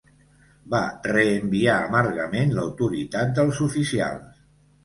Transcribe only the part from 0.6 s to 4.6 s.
Va reenviar amargament l'autoritat dels oficials.